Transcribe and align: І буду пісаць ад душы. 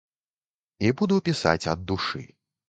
І 0.87 0.93
буду 1.01 1.19
пісаць 1.27 1.69
ад 1.75 1.85
душы. 1.93 2.25